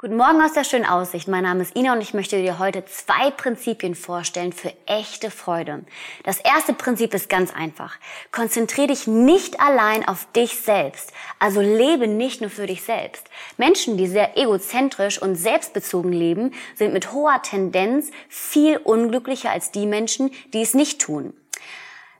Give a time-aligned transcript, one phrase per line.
[0.00, 1.28] Guten Morgen aus der schönen Aussicht.
[1.28, 5.84] Mein Name ist Ina und ich möchte dir heute zwei Prinzipien vorstellen für echte Freude.
[6.24, 7.96] Das erste Prinzip ist ganz einfach.
[8.32, 11.12] Konzentriere dich nicht allein auf dich selbst.
[11.38, 13.26] Also lebe nicht nur für dich selbst.
[13.58, 19.84] Menschen, die sehr egozentrisch und selbstbezogen leben, sind mit hoher Tendenz viel unglücklicher als die
[19.84, 21.34] Menschen, die es nicht tun.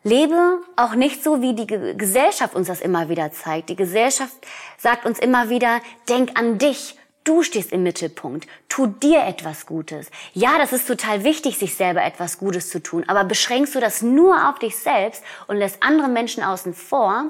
[0.02, 3.70] Lebe auch nicht so, wie die Gesellschaft uns das immer wieder zeigt.
[3.70, 4.34] Die Gesellschaft
[4.76, 8.48] sagt uns immer wieder, denk an dich Du stehst im Mittelpunkt.
[8.70, 10.10] Tu dir etwas Gutes.
[10.32, 13.04] Ja, das ist total wichtig, sich selber etwas Gutes zu tun.
[13.08, 17.26] Aber beschränkst du das nur auf dich selbst und lässt andere Menschen außen vor,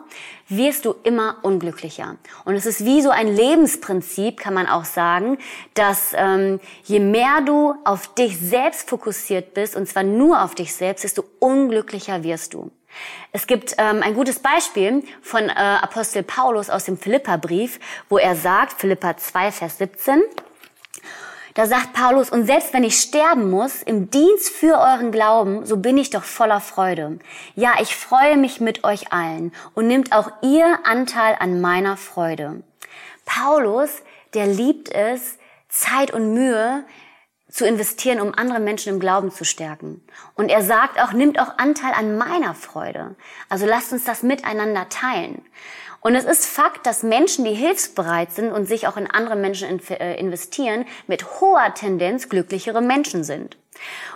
[0.49, 2.17] wirst du immer unglücklicher.
[2.45, 5.39] Und es ist wie so ein Lebensprinzip, kann man auch sagen,
[5.75, 10.73] dass ähm, je mehr du auf dich selbst fokussiert bist, und zwar nur auf dich
[10.73, 12.71] selbst, desto unglücklicher wirst du.
[13.33, 18.35] Es gibt ähm, ein gutes Beispiel von äh, Apostel Paulus aus dem Philipperbrief, wo er
[18.35, 20.23] sagt, Philippa 2, Vers 17,
[21.55, 25.77] da sagt Paulus, und selbst wenn ich sterben muss im Dienst für euren Glauben, so
[25.77, 27.19] bin ich doch voller Freude.
[27.57, 32.63] Ja, ich freue mich mit euch allen und nimmt auch ihr Anteil an meiner Freude.
[33.25, 33.91] Paulus,
[34.35, 36.85] der liebt es, Zeit und Mühe
[37.51, 40.03] zu investieren, um andere Menschen im Glauben zu stärken.
[40.35, 43.17] Und er sagt auch, nimmt auch Anteil an meiner Freude.
[43.49, 45.43] Also lasst uns das miteinander teilen.
[46.01, 49.81] Und es ist Fakt, dass Menschen, die hilfsbereit sind und sich auch in andere Menschen
[49.91, 53.57] äh, investieren, mit hoher Tendenz glücklichere Menschen sind.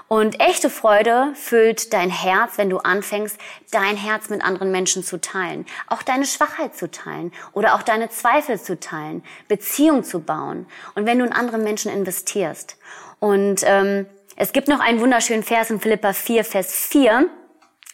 [0.09, 3.39] Und echte Freude füllt dein Herz, wenn du anfängst,
[3.71, 5.67] dein Herz mit anderen Menschen zu teilen.
[5.87, 10.67] Auch deine Schwachheit zu teilen oder auch deine Zweifel zu teilen, Beziehung zu bauen.
[10.95, 12.77] Und wenn du in andere Menschen investierst.
[13.19, 17.29] Und ähm, es gibt noch einen wunderschönen Vers in Philippa 4, Vers 4,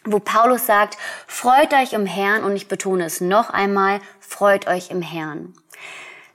[0.03, 4.89] wo Paulus sagt, freut euch im Herrn und ich betone es noch einmal, freut euch
[4.89, 5.53] im Herrn.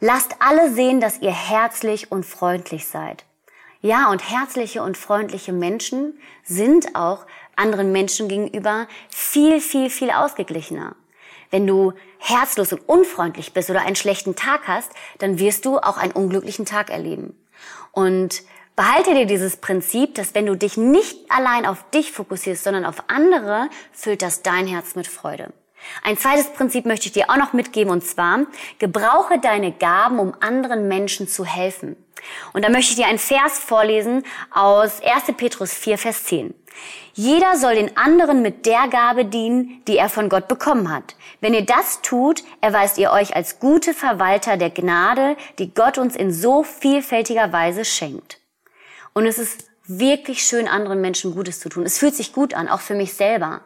[0.01, 3.25] Lasst alle sehen, dass ihr herzlich und freundlich seid.
[3.81, 10.95] Ja, und herzliche und freundliche Menschen sind auch anderen Menschen gegenüber viel, viel, viel ausgeglichener.
[11.51, 15.97] Wenn du herzlos und unfreundlich bist oder einen schlechten Tag hast, dann wirst du auch
[15.97, 17.39] einen unglücklichen Tag erleben.
[17.93, 18.43] Und
[18.77, 23.05] Behalte dir dieses Prinzip, dass wenn du dich nicht allein auf dich fokussierst, sondern auf
[23.09, 25.51] andere, füllt das dein Herz mit Freude.
[26.03, 28.41] Ein zweites Prinzip möchte ich dir auch noch mitgeben und zwar,
[28.79, 31.97] gebrauche deine Gaben, um anderen Menschen zu helfen.
[32.53, 35.37] Und da möchte ich dir einen Vers vorlesen aus 1.
[35.39, 36.55] Petrus 4, Vers 10.
[37.15, 41.17] Jeder soll den anderen mit der Gabe dienen, die er von Gott bekommen hat.
[41.41, 46.15] Wenn ihr das tut, erweist ihr euch als gute Verwalter der Gnade, die Gott uns
[46.15, 48.39] in so vielfältiger Weise schenkt.
[49.17, 51.87] Und es ist wirklich schön, anderen Menschen Gutes zu tun.
[51.87, 53.63] Es fühlt sich gut an, auch für mich selber.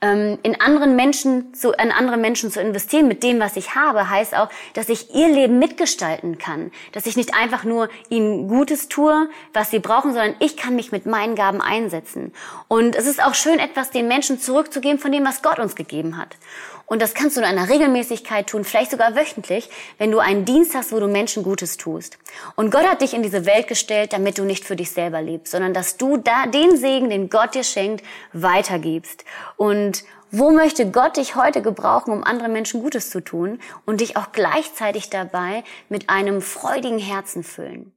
[0.00, 4.08] Ähm, in anderen Menschen zu, in andere Menschen zu investieren mit dem, was ich habe,
[4.08, 6.70] heißt auch, dass ich ihr Leben mitgestalten kann.
[6.92, 10.92] Dass ich nicht einfach nur ihnen Gutes tue, was sie brauchen, sondern ich kann mich
[10.92, 12.32] mit meinen Gaben einsetzen.
[12.68, 16.16] Und es ist auch schön, etwas den Menschen zurückzugeben von dem, was Gott uns gegeben
[16.16, 16.36] hat.
[16.86, 20.74] Und das kannst du in einer Regelmäßigkeit tun, vielleicht sogar wöchentlich, wenn du einen Dienst
[20.74, 22.16] hast, wo du Menschen Gutes tust.
[22.54, 25.52] Und Gott hat dich in diese Welt gestellt, damit du nicht für dich selber lebst,
[25.52, 29.24] sondern dass du da den Segen, den Gott dir schenkt, weitergibst.
[29.56, 34.16] Und wo möchte Gott dich heute gebrauchen, um anderen Menschen Gutes zu tun und dich
[34.16, 37.95] auch gleichzeitig dabei mit einem freudigen Herzen füllen?